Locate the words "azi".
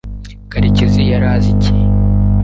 1.35-1.49